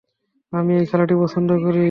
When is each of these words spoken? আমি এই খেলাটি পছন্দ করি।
আমি 0.53 0.71
এই 0.75 0.85
খেলাটি 0.85 1.15
পছন্দ 1.21 1.49
করি। 1.57 1.79